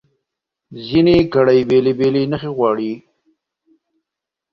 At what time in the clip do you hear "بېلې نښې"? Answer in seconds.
1.99-2.49